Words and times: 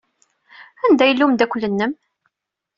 Anda 0.85 1.05
yella 1.09 1.23
umeddakel-nnem? 1.25 1.93